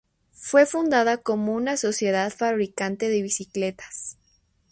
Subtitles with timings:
[0.33, 4.17] Fue fundada como una sociedad fabricante de bicicletas.